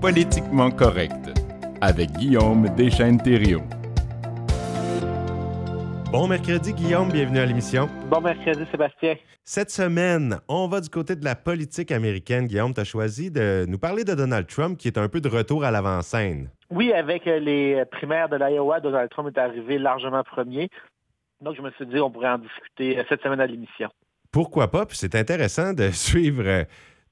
[0.00, 1.40] Politiquement correct
[1.80, 3.64] avec Guillaume Deschênes-Thériault.
[6.12, 7.88] Bon mercredi, Guillaume, bienvenue à l'émission.
[8.08, 9.16] Bon mercredi, Sébastien.
[9.42, 12.46] Cette semaine, on va du côté de la politique américaine.
[12.46, 15.28] Guillaume, tu as choisi de nous parler de Donald Trump, qui est un peu de
[15.28, 16.48] retour à l'avant-scène.
[16.70, 20.70] Oui, avec les primaires de l'Iowa, Donald Trump est arrivé largement premier.
[21.40, 23.88] Donc, je me suis dit qu'on pourrait en discuter cette semaine à l'émission.
[24.30, 24.86] Pourquoi pas?
[24.86, 26.62] Puis c'est intéressant de suivre euh,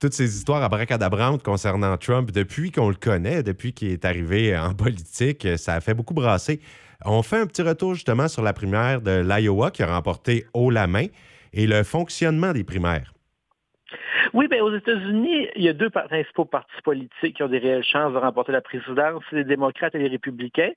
[0.01, 4.57] toutes ces histoires à bracadabrantes concernant Trump depuis qu'on le connaît, depuis qu'il est arrivé
[4.57, 5.47] en politique.
[5.57, 6.61] Ça a fait beaucoup brasser.
[7.05, 10.71] On fait un petit retour justement sur la primaire de l'Iowa qui a remporté haut
[10.71, 11.07] la main
[11.53, 13.16] et le fonctionnement des primaires.
[14.33, 17.85] Oui, bien, aux États-Unis, il y a deux principaux partis politiques qui ont des réelles
[17.85, 20.73] chances de remporter la présidence, les démocrates et les républicains.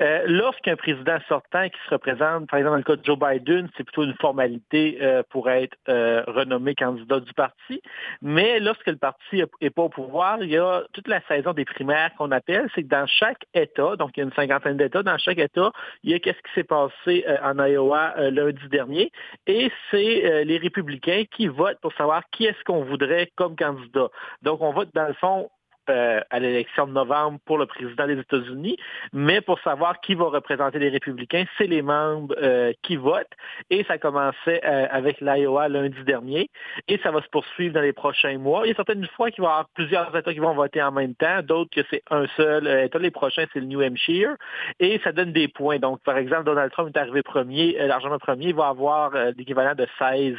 [0.00, 3.68] Euh, Lorsqu'un président sortant qui se représente, par exemple dans le cas de Joe Biden,
[3.76, 7.82] c'est plutôt une formalité euh, pour être euh, renommé candidat du parti.
[8.22, 11.64] Mais lorsque le parti n'est pas au pouvoir, il y a toute la saison des
[11.64, 15.02] primaires qu'on appelle, c'est que dans chaque État, donc il y a une cinquantaine d'États,
[15.02, 15.70] dans chaque État,
[16.02, 19.10] il y a qu'est-ce qui s'est passé en Iowa lundi dernier.
[19.46, 24.08] Et c'est les républicains qui votent pour savoir qui est-ce qu'on voudrait comme candidat.
[24.42, 25.50] Donc, on vote dans le fond
[25.90, 28.76] euh, à l'élection de novembre pour le président des États-Unis,
[29.12, 33.32] mais pour savoir qui va représenter les républicains, c'est les membres euh, qui votent.
[33.70, 36.48] Et ça commençait euh, avec l'Iowa lundi dernier,
[36.88, 38.62] et ça va se poursuivre dans les prochains mois.
[38.64, 40.92] Il y a certaines fois qu'il va y avoir plusieurs États qui vont voter en
[40.92, 42.98] même temps, d'autres que c'est un seul État.
[42.98, 44.34] Les prochains, c'est le New Hampshire,
[44.80, 45.78] et ça donne des points.
[45.78, 49.86] Donc, par exemple, Donald Trump est arrivé premier, largement premier, il va avoir l'équivalent de
[49.98, 50.34] 16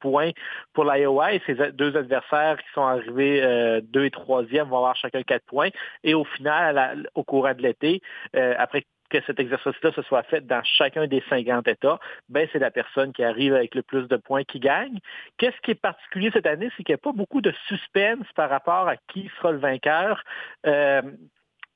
[0.00, 0.30] points
[0.74, 5.22] pour l'Iowa, et ses deux adversaires qui sont arrivés deux et troisième vont avoir chacun
[5.22, 5.70] quatre points.
[6.04, 8.02] Et au final, au courant de l'été,
[8.36, 12.58] euh, après que cet exercice-là se soit fait dans chacun des 50 États, ben c'est
[12.58, 14.98] la personne qui arrive avec le plus de points qui gagne.
[15.36, 18.48] Qu'est-ce qui est particulier cette année, c'est qu'il n'y a pas beaucoup de suspense par
[18.48, 20.22] rapport à qui sera le vainqueur.
[20.66, 21.02] Euh,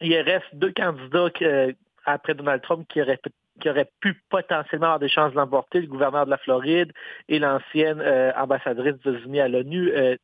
[0.01, 1.73] il reste deux candidats euh,
[2.05, 3.21] après Donald Trump qui auraient
[3.65, 6.93] qui aurait pu potentiellement avoir des chances de l'emporter, le gouverneur de la Floride
[7.31, 9.91] et l'ancienne euh, ambassadrice des États-Unis à l'ONU.
[9.91, 10.17] Euh,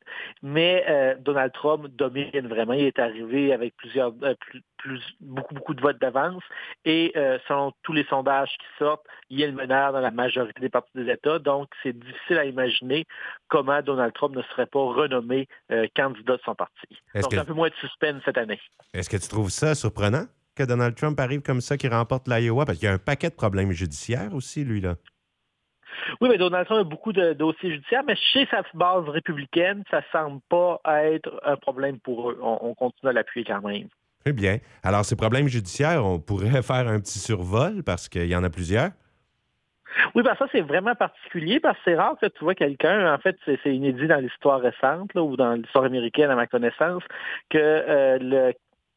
[0.42, 2.74] mais euh, Donald Trump domine vraiment.
[2.74, 4.12] Il est arrivé avec plusieurs,
[4.76, 6.42] plus, beaucoup, beaucoup de votes d'avance.
[6.84, 7.14] Et
[7.48, 10.90] selon tous les sondages qui sortent, il est le meneur dans la majorité des partis
[10.94, 11.38] des États.
[11.38, 13.06] Donc, c'est difficile à imaginer
[13.48, 15.48] comment Donald Trump ne serait pas renommé
[15.96, 16.88] candidat de son parti.
[17.14, 18.60] Donc, un peu moins de suspense cette année.
[18.92, 20.26] Est-ce que tu trouves ça surprenant?
[20.54, 22.64] Que Donald Trump arrive comme ça, qu'il remporte l'Iowa?
[22.64, 24.96] Parce qu'il y a un paquet de problèmes judiciaires aussi, lui, là.
[26.20, 29.98] Oui, mais Donald Trump a beaucoup de dossiers judiciaires, mais chez sa base républicaine, ça
[29.98, 32.38] ne semble pas être un problème pour eux.
[32.42, 33.88] On, continue à l'appuyer quand même.
[34.24, 34.58] Très bien.
[34.82, 38.50] Alors, ces problèmes judiciaires, on pourrait faire un petit survol parce qu'il y en a
[38.50, 38.90] plusieurs?
[40.14, 43.18] Oui, ben ça, c'est vraiment particulier parce que c'est rare que tu vois quelqu'un, en
[43.18, 47.02] fait, c'est inédit dans l'histoire récente ou dans l'histoire américaine, à ma connaissance,
[47.48, 48.52] que euh, le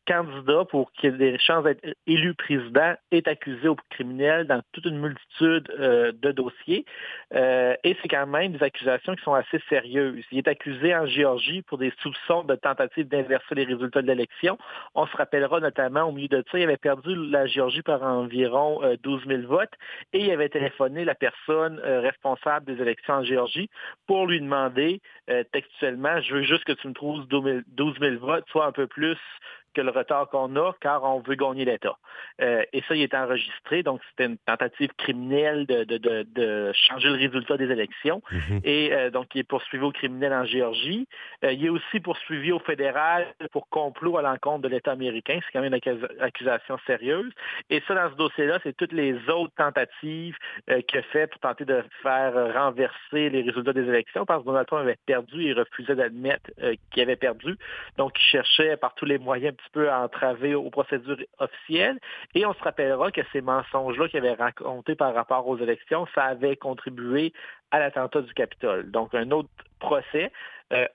[0.06, 4.86] candidat pour qu'il ait des chances d'être élu président est accusé au criminel dans toute
[4.86, 6.86] une multitude euh, de dossiers.
[7.34, 10.24] Euh, et c'est quand même des accusations qui sont assez sérieuses.
[10.32, 14.58] Il est accusé en Géorgie pour des soupçons de tentative d'inverser les résultats de l'élection.
[14.96, 18.82] On se rappellera notamment au milieu de ça, il avait perdu la Géorgie par environ
[19.04, 19.74] 12 euh, 000 votes
[20.14, 23.70] et il avait téléphoné la personne responsable des élections en Géorgie
[24.08, 25.02] pour lui demander
[25.52, 29.18] textuellement, je veux juste que tu me trouves 12 000 votes, soit un peu plus
[29.74, 31.98] que le retard qu'on a car on veut gagner l'État.
[32.42, 37.10] Euh, et ça, il est enregistré, donc c'était une tentative criminelle de, de, de, changer
[37.10, 38.22] le résultat des élections.
[38.32, 38.62] Mhm.
[38.64, 41.08] Et euh, donc, il est poursuivi au criminel en Géorgie.
[41.44, 45.40] Euh, il est aussi poursuivi au fédéral pour complot à l'encontre de l'État américain.
[45.46, 47.32] C'est quand même une accusation sérieuse.
[47.70, 50.36] Et ça, dans ce dossier-là, c'est toutes les autres tentatives
[50.88, 54.68] qu'il a fait pour tenter de faire renverser les résultats des élections parce que Donald
[54.68, 56.52] Trump avait perdu et refusait d'admettre
[56.92, 57.58] qu'il avait perdu.
[57.98, 62.00] Donc, il cherchait par tous les moyens peu entravé aux procédures officielles.
[62.36, 66.26] Et on se rappellera que ces mensonges-là qu'il avait racontés par rapport aux élections, ça
[66.26, 67.34] avait contribué
[67.72, 68.92] à l'attentat du Capitole.
[68.92, 70.32] Donc, un autre procès.
[70.72, 70.88] Euh,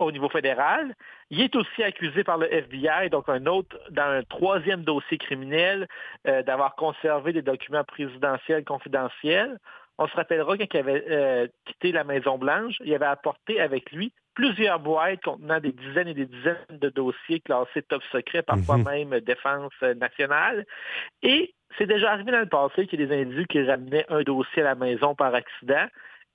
[0.00, 0.94] au niveau fédéral.
[1.30, 5.86] Il est aussi accusé par le FBI, donc un autre, dans un troisième dossier criminel,
[6.26, 9.58] euh, d'avoir conservé des documents présidentiels confidentiels.
[9.98, 14.78] On se rappellera qu'il avait euh, quitté la Maison-Blanche, il avait apporté avec lui plusieurs
[14.78, 18.84] boîtes contenant des dizaines et des dizaines de dossiers classés top secret, parfois mhm.
[18.84, 20.66] même défense nationale.
[21.22, 24.22] Et c'est déjà arrivé dans le passé qu'il y a des individus qui ramenaient un
[24.22, 25.86] dossier à la maison par accident.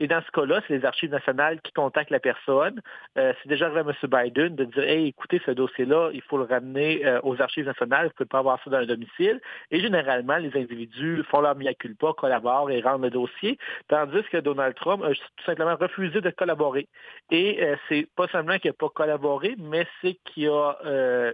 [0.01, 2.81] Et dans ce cas-là, c'est les archives nationales qui contactent la personne.
[3.19, 4.09] Euh, c'est déjà arrivé M.
[4.09, 8.05] Biden de dire Hey, écoutez, ce dossier-là, il faut le ramener euh, aux archives nationales,
[8.05, 9.39] vous ne pouvez pas avoir ça dans un domicile.
[9.69, 13.59] Et généralement, les individus font leur mia culpa, collaborent et rendent le dossier,
[13.89, 16.87] tandis que Donald Trump a tout simplement refusé de collaborer.
[17.29, 21.31] Et euh, c'est pas seulement qu'il n'a pas collaboré, mais c'est qu'il a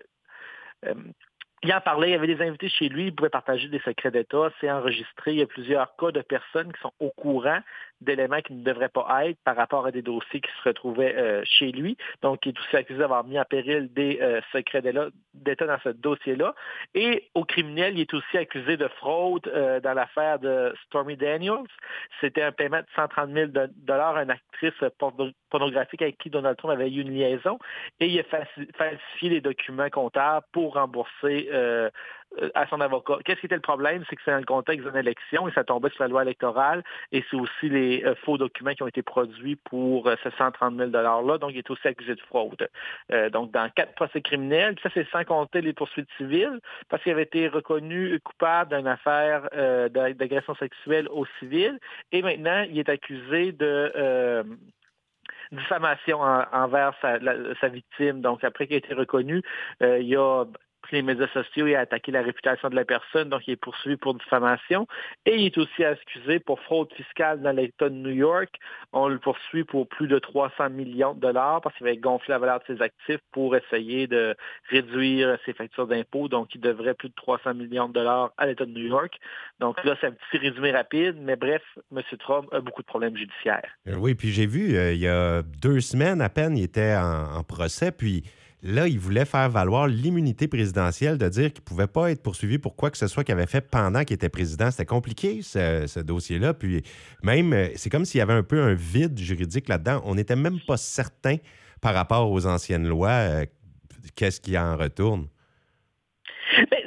[1.64, 4.12] il en parlait, il y avait des invités chez lui, il pouvait partager des secrets
[4.12, 5.34] d'État, c'est enregistré.
[5.34, 7.60] Il y a plusieurs cas de personnes qui sont au courant
[8.01, 11.41] d'éléments qui ne devraient pas être par rapport à des dossiers qui se retrouvaient euh,
[11.45, 11.97] chez lui.
[12.21, 14.81] Donc, il est aussi accusé d'avoir mis en péril des euh, secrets
[15.33, 16.53] d'État dans ce dossier-là.
[16.94, 21.65] Et au criminel, il est aussi accusé de fraude euh, dans l'affaire de Stormy Daniels.
[22.21, 23.51] C'était un paiement de 130 000
[23.89, 24.73] à une actrice
[25.49, 27.57] pornographique avec qui Donald Trump avait eu une liaison.
[27.99, 31.49] Et il a falsifié les documents comptables pour rembourser
[32.56, 33.18] à son avocat.
[33.25, 34.04] Qu'est-ce qui était le problème?
[34.10, 36.84] C'est que c'est dans le contexte d'une élection et ça tombait sur la loi électorale
[37.12, 40.75] et c'est aussi les euh, faux documents qui ont été produits pour euh, ces 130
[40.75, 41.38] 000 $-là.
[41.38, 42.69] Donc, il est aussi accusé de fraude.
[43.12, 47.12] Euh, donc, dans quatre procès criminels, ça, c'est sans compter les poursuites civiles parce qu'il
[47.12, 49.50] avait été reconnu coupable d'une affaire
[49.90, 51.80] d'agression sexuelle au civil
[52.12, 54.44] et maintenant, il est accusé de
[55.51, 58.22] diffamation envers sa, victime.
[58.22, 59.42] Donc, après qu'il ait été reconnu,
[59.81, 60.45] il y a
[60.92, 63.98] les médias sociaux et a attaqué la réputation de la personne, donc il est poursuivi
[63.98, 64.88] pour diffamation.
[65.25, 68.56] Et il est aussi accusé pour fraude fiscale dans l'État de New York.
[68.94, 72.39] On le poursuit pour plus de 300 millions de dollars parce qu'il avait gonflé la
[72.39, 74.36] valeur de ses actifs pour essayer de
[74.69, 76.28] réduire ses factures d'impôts.
[76.28, 79.18] Donc, il devrait plus de 300 millions de dollars à l'État de New York.
[79.60, 81.62] Donc là, c'est un petit résumé rapide, mais bref,
[81.95, 82.01] M.
[82.19, 83.69] Trump a beaucoup de problèmes judiciaires.
[83.88, 86.95] Euh, oui, puis j'ai vu, euh, il y a deux semaines à peine, il était
[86.95, 88.24] en procès, puis
[88.68, 92.58] Là, il voulait faire valoir l'immunité présidentielle de dire qu'il ne pouvait pas être poursuivi
[92.58, 94.69] pour quoi que ce soit qu'il avait fait pendant qu'il était président.
[94.72, 96.54] C'était compliqué, ce, dossier-là.
[96.54, 96.84] Puis
[97.24, 100.02] même, euh, c'est comme s'il y avait un peu un vide juridique là-dedans.
[100.04, 101.38] On n'était même pas certain
[101.80, 103.46] par rapport aux anciennes lois euh,
[104.16, 105.28] qu'est-ce qui en retourne.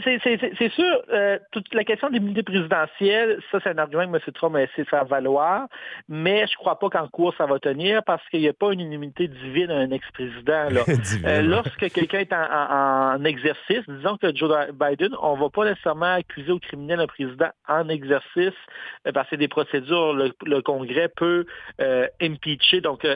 [0.05, 4.33] C'est sûr, euh, toute la question de l'immunité présidentielle, ça, c'est un argument que M.
[4.35, 5.67] Trump a essayé de faire valoir,
[6.09, 8.73] mais je ne crois pas qu'en cours, ça va tenir parce qu'il n'y a pas
[8.73, 10.69] une immunité divine à un ex-président.
[11.25, 16.15] Euh, lorsque quelqu'un est en, exercice, disons que Joe Biden, on ne va pas nécessairement
[16.15, 18.55] accuser au criminel un président en exercice
[19.07, 21.47] euh, parce que des procédures, le, Congrès peut
[22.21, 23.07] impeacher, donc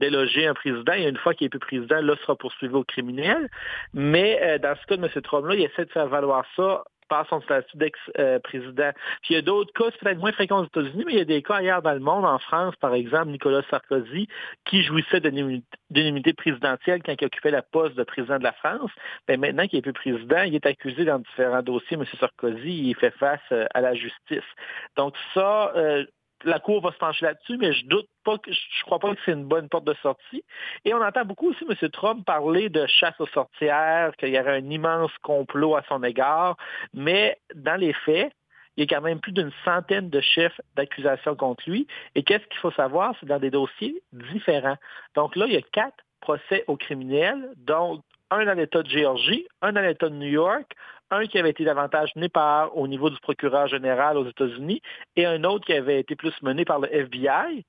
[0.00, 3.48] déloger un président, et une fois qu'il est plus président, là, sera poursuivi au criminel.
[3.94, 5.22] Mais dans ce cas de M.
[5.22, 8.90] Trump-là, il essaie de faire valoir ça par son statut d'ex-président.
[9.22, 11.22] Puis il y a d'autres cas, c'est peut-être moins fréquent aux États-Unis, mais il y
[11.22, 14.28] a des cas ailleurs dans le monde, en France, par exemple, Nicolas Sarkozy,
[14.64, 18.90] qui jouissait d'une présidentielle quand il occupait la poste de président de la France.
[19.26, 22.04] Ben, maintenant qu'il n'est plus président, il est accusé dans différents dossiers, M.
[22.20, 24.44] Sarkozy, il fait face euh, à la justice.
[24.96, 26.04] Donc ça, euh,
[26.44, 29.20] la Cour va se pencher là-dessus, mais je doute pas que je crois pas que
[29.24, 30.44] c'est une bonne porte de sortie.
[30.84, 31.90] Et on entend beaucoup aussi M.
[31.90, 36.56] Trump parler de chasse aux sorcières, qu'il y aurait un immense complot à son égard,
[36.94, 38.32] mais dans les faits,
[38.76, 41.88] il y a quand même plus d'une centaine de chefs d'accusation contre lui.
[42.14, 43.12] Et qu'est-ce qu'il faut savoir?
[43.18, 44.76] C'est dans des dossiers différents.
[45.16, 49.46] Donc là, il y a quatre procès aux criminels, dont un dans l'État de Géorgie,
[49.62, 50.76] un dans l'État de New York,
[51.10, 54.82] un qui avait été davantage mené par au niveau du procureur général aux États-Unis
[55.16, 57.64] et un autre qui avait été plus mené par le FBI.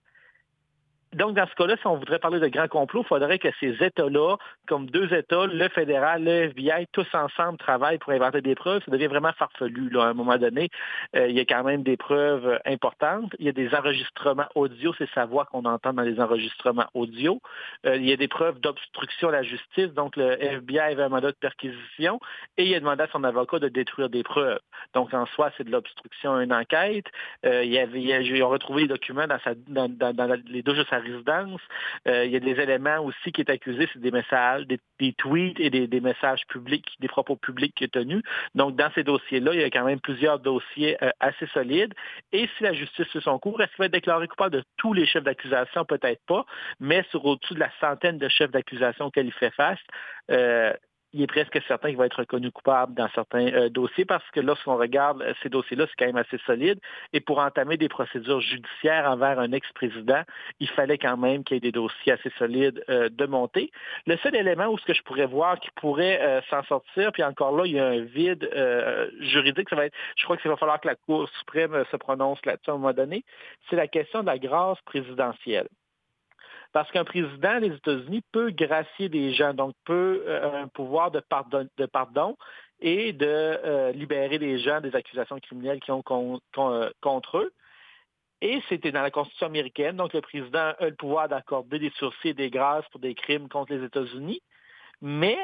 [1.14, 3.76] Donc, dans ce cas-là, si on voudrait parler de grand complot, il faudrait que ces
[3.84, 8.84] États-là, comme deux États, le fédéral, le FBI, tous ensemble travaillent pour inventer des preuves.
[8.86, 9.90] Ça devient vraiment farfelu.
[9.90, 10.04] Là.
[10.04, 10.70] À un moment donné,
[11.16, 13.34] euh, il y a quand même des preuves importantes.
[13.40, 17.42] Il y a des enregistrements audio, c'est sa voix qu'on entend dans les enregistrements audio.
[17.88, 19.92] Euh, il y a des preuves d'obstruction à la justice.
[19.94, 22.20] Donc, le FBI avait un mandat de perquisition
[22.58, 24.60] et il a demandé à son avocat de détruire des preuves.
[24.94, 27.06] Donc, en soi, c'est de l'obstruction à une enquête.
[27.46, 30.80] Euh, il y avait, ils ont retrouvé les documents dans, sa, dans, dans, les deux
[31.00, 31.62] résidence.
[32.08, 34.80] Euh, il y a des éléments aussi qui est accusé, c'est des messages, des,
[35.14, 38.22] tweets et des, messages publics, des propos publics qui est tenus.
[38.56, 41.94] Donc, dans ces dossiers-là, il y a quand même plusieurs dossiers euh, assez solides.
[42.32, 44.94] Et si la justice fait son cours, est-ce qu'il va être déclaré coupable de tous
[44.94, 45.86] les chefs d'accusation?
[45.86, 46.46] Peut-être pas,
[46.80, 49.80] mais sur au-dessus de la centaine de chefs d'accusation auxquels il fait face,
[50.32, 50.74] euh,
[51.14, 54.40] il est presque certain qu'il va être reconnu coupable dans certains euh, dossiers parce que
[54.40, 56.80] lorsqu'on regarde euh, ces dossiers-là, c'est quand même assez solide.
[57.14, 60.22] Et pour entamer des procédures judiciaires envers un ex-président,
[60.60, 63.72] il fallait quand même qu'il y ait des dossiers assez solides euh, de monter.
[64.06, 67.56] Le seul élément où ce que je pourrais voir qui pourrait s'en sortir, puis encore
[67.56, 68.50] là, il y a un vide
[69.20, 72.44] juridique, ça va être, je crois qu'il va falloir que la Cour suprême se prononce
[72.46, 73.24] là-dessus à un moment donné,
[73.70, 75.68] c'est la question de la grâce présidentielle.
[76.72, 81.20] Parce qu'un président des États-Unis peut gracier des gens, donc peut euh, un pouvoir de
[81.20, 82.38] pardon, de pardon
[82.80, 86.04] et de euh, libérer des gens des accusations criminelles qui ont
[86.58, 87.54] euh, contre eux.
[88.42, 92.30] Et c'était dans la Constitution américaine, donc le président a le pouvoir d'accorder des sursis
[92.30, 94.42] et des grâces pour des crimes contre les États-Unis.
[95.02, 95.38] Mais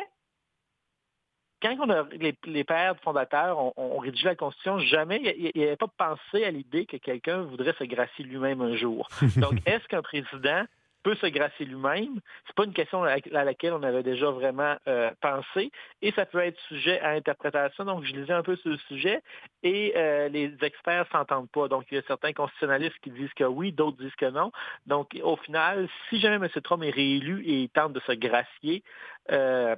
[1.62, 2.06] quand on a,
[2.46, 6.86] les, pères fondateurs ont, rédigé la Constitution, jamais il n'y avait pas pensé à l'idée
[6.86, 9.10] que quelqu'un voudrait se gracier lui-même un jour.
[9.38, 10.64] Donc, est-ce qu'un président
[11.06, 12.20] peut se gracier lui-même.
[12.48, 15.72] C'est pas une question à laquelle on avait déjà vraiment euh, pensé
[16.02, 17.86] et ça peut être sujet à interprétation.
[17.86, 19.22] Donc, je lisais un peu sur le sujet
[19.62, 21.68] et euh, les experts s'entendent pas.
[21.68, 24.52] Donc, il y a certains constitutionnalistes qui disent que oui, d'autres disent que non.
[24.88, 26.50] Donc, au final, si jamais M.
[26.64, 28.84] Trump est réélu et il tente de se gracier,
[29.32, 29.76] euh,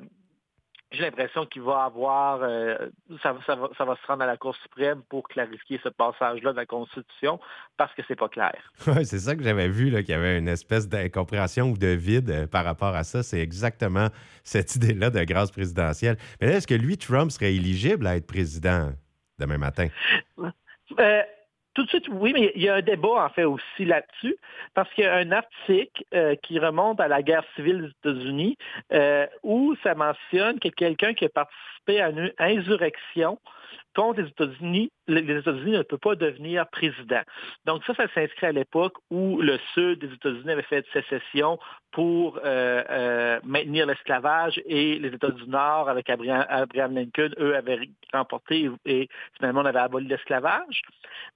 [0.91, 2.77] j'ai l'impression qu'il va avoir, euh,
[3.21, 7.39] ça, va, se rendre à la Cour suprême pour clarifier ce passage-là de la Constitution
[7.75, 8.55] parce que c'est pas clair.
[8.87, 12.29] Oui, c'est ça que j'avais vu, qu'il y avait une espèce d'incompréhension ou de vide
[12.29, 13.21] euh, par rapport à ça.
[13.21, 14.07] C'est exactement
[14.43, 16.17] cette idée-là de grâce présidentielle.
[16.39, 18.91] Mais est-ce que lui, Trump, serait éligible à être président
[19.39, 19.87] demain matin?
[20.99, 21.21] Euh,
[21.77, 24.35] tout de suite, oui, mais il y a un débat en fait aussi là-dessus,
[24.73, 28.57] parce qu'il y a un article euh, qui remonte à la guerre civile des États-Unis
[28.93, 33.37] euh, où ça mentionne que quelqu'un qui a participé à une insurrection
[34.17, 37.21] les États-Unis, les États-Unis ne peuvent pas devenir président.
[37.65, 41.59] Donc ça, ça s'inscrit à l'époque où le sud des États-Unis avait fait sécession
[41.91, 47.89] pour euh, euh, maintenir l'esclavage et les États du Nord, avec Abraham, Lincoln, eux avaient
[48.13, 50.81] remporté et finalement on avait aboli l'esclavage.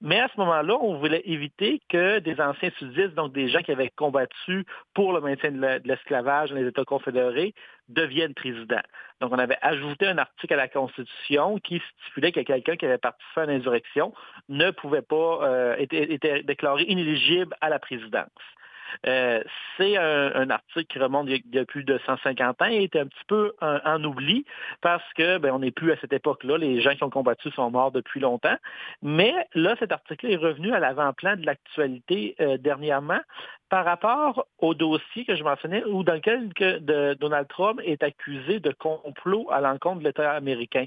[0.02, 3.72] Mais à ce moment-là, on voulait éviter que des anciens sudistes, donc des gens qui
[3.72, 7.54] avaient combattu pour le maintien de l'esclavage dans les États confédérés,
[7.90, 8.84] deviennent présidents.
[9.22, 12.98] Donc, on avait ajouté un article à la Constitution qui stipulait que quelqu'un qui avait
[12.98, 13.52] participé à une
[14.50, 18.30] ne pouvait pas, euh, était, déclaré inéligible à la présidence.
[19.08, 19.44] Euh,
[19.78, 23.08] c'est un, article qui remonte il y, a, plus de 150 ans et était un
[23.08, 24.46] petit peu en oubli
[24.82, 26.58] parce que ben, on n'est plus à cette époque-là.
[26.58, 28.58] Les gens qui ont combattu sont morts depuis longtemps.
[29.02, 33.20] Mais là, cet article est revenu à l'avant-plan de l'actualité euh, dernièrement
[33.72, 36.50] par rapport au dossier que je mentionnais, ou dans lequel
[37.16, 40.86] Donald Trump est accusé de complot à l'encontre de l'État américain.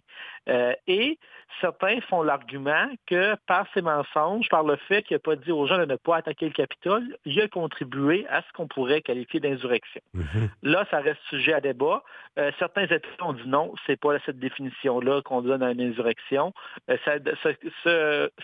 [0.51, 1.19] Euh, et
[1.63, 5.67] certains font l'argument que par ses mensonges, par le fait qu'il n'a pas dit aux
[5.67, 7.94] gens de ne pas attaquer le Capitole, il a contribué
[8.29, 10.01] à ce qu'on pourrait qualifier d'insurrection.
[10.17, 10.49] Mm-hmm.
[10.63, 12.03] Là, ça reste sujet à débat.
[12.39, 16.53] Euh, certains États ont dit non, c'est pas cette définition-là qu'on donne à une insurrection.
[16.91, 16.97] Euh,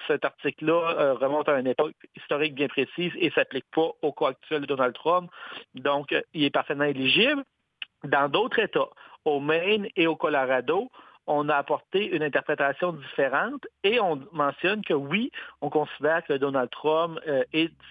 [0.07, 4.63] cet article-là remonte à une époque historique bien précise et s'applique pas au cas actuel
[4.63, 5.31] de Donald Trump.
[5.75, 7.43] Donc, euh, il est parfaitement éligible.
[8.05, 8.89] Dans d'autres États,
[9.25, 10.91] au Maine et au Colorado,
[11.31, 16.69] on a apporté une interprétation différente et on mentionne que oui, on considère que Donald
[16.71, 17.45] Trump euh,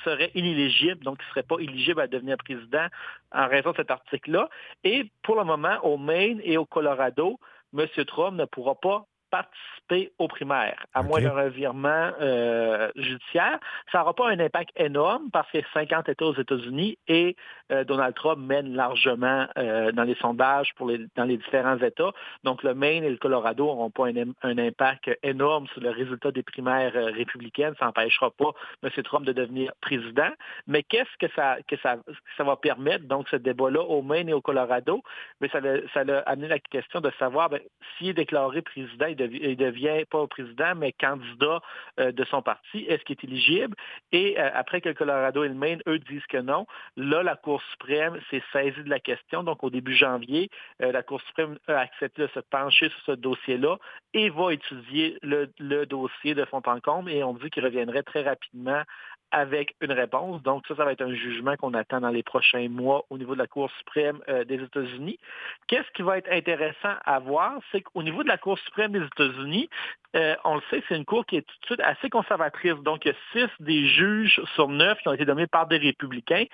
[0.03, 2.88] serait inéligible, donc il ne serait pas éligible à devenir président
[3.31, 4.50] en raison de cet article-là.
[4.84, 7.39] Et pour le moment, au Maine et au Colorado,
[7.77, 7.88] M.
[8.05, 13.59] Trump ne pourra pas participer aux primaires, à moins d'un revirement euh, judiciaire.
[13.91, 17.36] Ça n'aura pas un impact énorme parce qu'il y a 50 États aux États-Unis et
[17.71, 22.12] euh, Donald Trump mène largement euh, dans les sondages pour les, dans les différents États.
[22.43, 26.43] Donc le Maine et le Colorado n'auront pas un, impact énorme sur le résultat des
[26.43, 27.74] primaires républicaines.
[27.79, 28.51] Ça n'empêchera pas
[28.83, 28.89] M.
[29.03, 30.29] Trump de devenir président.
[30.67, 31.98] Mais qu'est-ce que ça, que ça,
[32.38, 35.01] ça va permettre, donc ce débat-là au Maine et au Colorado?
[35.41, 35.59] Mais ça,
[35.93, 37.62] ça a amené la question de savoir ben,
[37.98, 41.61] s'il est déclaré président, il devient pas président, mais candidat
[41.99, 42.85] euh, de son parti.
[42.88, 43.75] Est-ce qu'il est éligible?
[44.11, 46.65] Et euh, après que le Colorado et le Maine, eux, disent que non,
[46.97, 49.43] là, la Cour suprême s'est saisie de la question.
[49.43, 50.49] Donc, au début janvier,
[50.81, 53.77] euh, la Cour suprême a accepté de se pencher sur ce dossier-là
[54.13, 57.11] et va étudier le, le dossier de fond en comble.
[57.11, 58.83] Et on dit qu'il reviendrait très rapidement
[59.31, 60.41] avec une réponse.
[60.43, 63.33] Donc ça, ça va être un jugement qu'on attend dans les prochains mois au niveau
[63.33, 65.19] de la Cour suprême euh, des États-Unis.
[65.67, 69.03] Qu'est-ce qui va être intéressant à voir, c'est qu'au niveau de la Cour suprême des
[69.05, 69.69] États-Unis,
[70.15, 72.74] euh, on le sait, c'est une cour qui est tout de suite assez conservatrice.
[72.83, 75.77] Donc, il y a six des juges sur neuf qui ont été nommés par des
[75.77, 76.45] républicains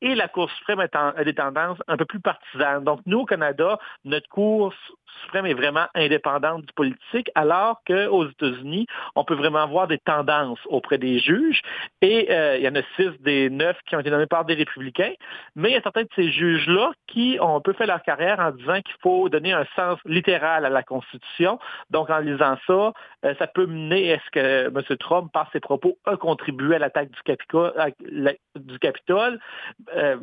[0.00, 2.84] et la Cour suprême a des tendances un peu plus partisanes.
[2.84, 4.72] Donc, nous, au Canada, notre Cour
[5.22, 10.60] suprême est vraiment indépendante du politique, alors qu'aux États-Unis, on peut vraiment voir des tendances
[10.66, 11.62] auprès des juges.
[12.00, 14.54] Et euh, il y en a six des neuf qui ont été nommés par des
[14.54, 15.12] républicains.
[15.56, 18.40] Mais il y a certains de ces juges-là qui ont un peu fait leur carrière
[18.40, 21.58] en disant qu'il faut donner un sens littéral à la Constitution.
[21.90, 22.92] Donc, en lisant ça,
[23.24, 24.96] euh, ça peut mener à ce que M.
[24.98, 27.22] Trump, par ses propos, a contribué à l'attaque du,
[28.80, 29.38] Capitole.
[29.96, 30.16] Euh,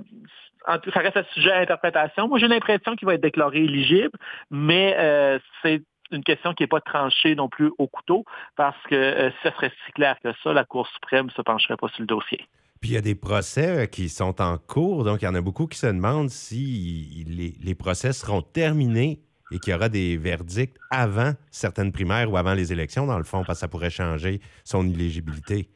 [0.66, 2.28] ça reste un sujet à interprétation.
[2.28, 4.12] Moi, j'ai l'impression qu'il va être déclaré éligible,
[4.52, 5.82] mais euh, c'est
[6.12, 9.72] une question qui n'est pas tranchée non plus au couteau, parce que si ça serait
[9.86, 12.48] si clair que ça, la Cour suprême ne se pencherait pas sur le dossier.
[12.82, 15.42] Puis il y a des procès qui sont en cours, donc il y en a
[15.42, 17.26] beaucoup qui se demandent si
[17.62, 19.20] les procès seront terminés
[19.52, 23.24] et qu'il y aura des verdicts avant certaines primaires ou avant les élections, dans le
[23.24, 25.70] fond, parce que ça pourrait changer son éligibilité.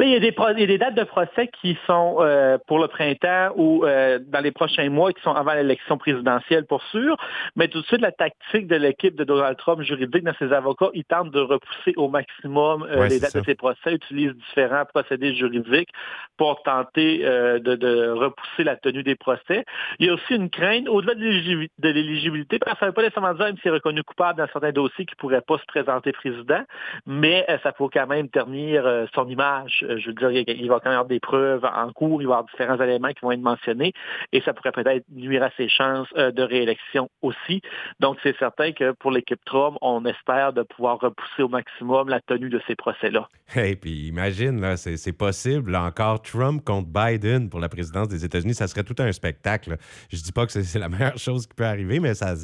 [0.00, 2.78] Il, y a des il y a des dates de procès qui sont euh, pour
[2.78, 7.16] le printemps ou euh, dans les prochains mois qui sont avant l'élection présidentielle pour sûr.
[7.56, 10.90] Mais tout de suite, la tactique de l'équipe de Donald Trump juridique dans ses avocats,
[10.94, 15.34] ils tentent de repousser au maximum euh, les dates de ces procès, utilisent différents procédés
[15.34, 15.90] juridiques
[16.36, 19.64] pour tenter de, de, repousser la tenue des procès.
[19.98, 23.02] Il y a aussi une crainte au-delà de l'éligibilité, parce que ça ne veut pas
[23.02, 25.64] nécessairement dire, même s'il est reconnu coupable dans certains dossiers, qu'il ne pourrait pas se
[25.66, 26.62] présenter président,
[27.06, 30.98] mais ça peut quand même ternir son image je veux dire, il va quand même
[30.98, 33.92] avoir des preuves en cours, il va y avoir différents éléments qui vont être mentionnés
[34.32, 37.62] et ça pourrait peut-être nuire à ses chances euh, de réélection aussi.
[38.00, 42.20] Donc, c'est certain que pour l'équipe Trump, on espère de pouvoir repousser au maximum la
[42.20, 43.28] tenue de ces procès-là.
[43.56, 48.66] Et puis imagine, c'est possible, encore Trump contre Biden pour la présidence des États-Unis, ça
[48.66, 49.76] serait tout un spectacle.
[50.10, 52.34] Je dis pas que c'est la meilleure chose qui peut arriver, mais ça,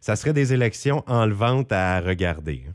[0.00, 2.64] ça serait des élections enlevantes à regarder.
[2.68, 2.72] Hein.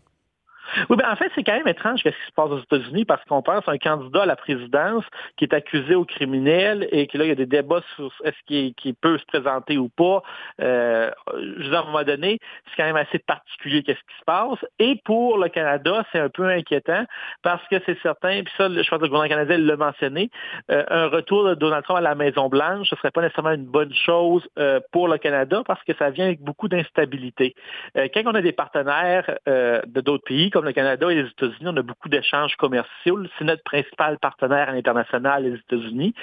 [0.89, 3.23] Oui, ben en fait, c'est quand même étrange ce qui se passe aux États-Unis parce
[3.25, 5.03] qu'on pense à un candidat à la présidence
[5.37, 8.37] qui est accusé au criminel et que là, il y a des débats sur est-ce
[8.45, 10.23] qu'il peut se présenter ou pas.
[10.61, 11.11] Euh,
[11.59, 12.39] je veux à un moment donné,
[12.69, 14.59] c'est quand même assez particulier qu'est-ce qui se passe.
[14.79, 17.05] Et pour le Canada, c'est un peu inquiétant
[17.41, 20.29] parce que c'est certain, puis ça, je pense que le gouvernement canadien l'a mentionné,
[20.71, 23.65] euh, un retour de Donald Trump à la Maison-Blanche, ce ne serait pas nécessairement une
[23.65, 27.55] bonne chose euh, pour le Canada parce que ça vient avec beaucoup d'instabilité.
[27.97, 31.67] Euh, quand on a des partenaires de d'autres pays, comme le Canada et les États-Unis,
[31.67, 33.19] on a beaucoup d'échanges commerciaux.
[33.37, 36.13] C'est notre principal partenaire à l'international, les États-Unis.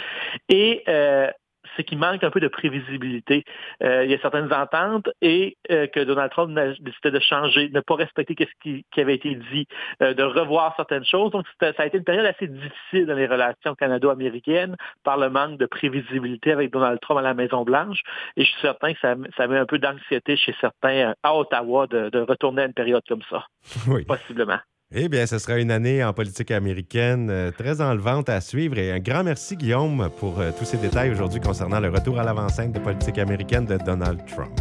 [0.48, 1.30] Et euh,
[1.76, 3.44] c'est qu'il manque un peu de prévisibilité.
[3.82, 7.68] Euh, il y a certaines ententes et euh, que Donald Trump a décidé de changer,
[7.68, 9.66] de ne pas respecter ce qui, avait été dit,
[10.00, 11.30] de revoir certaines choses.
[11.30, 15.58] Donc, ça a été une période assez difficile dans les relations canado-américaines par le manque
[15.58, 18.02] de prévisibilité avec Donald Trump à la Maison-Blanche.
[18.36, 21.86] Et je suis certain que ça, ça met un peu d'anxiété chez certains à Ottawa
[21.86, 23.46] de, de, retourner à une période comme ça.
[23.88, 24.04] Oui.
[24.04, 24.58] Possiblement.
[24.92, 28.76] Eh bien, ce sera une année en politique américaine euh, très enlevante à suivre.
[28.76, 32.24] Et un grand merci, Guillaume, pour euh, tous ces détails aujourd'hui concernant le retour à
[32.24, 34.58] l'avant-scène de politique américaine de Donald Trump.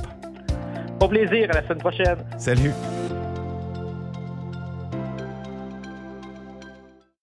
[1.02, 1.50] Au plaisir.
[1.50, 2.18] À la semaine prochaine.
[2.38, 2.72] Salut.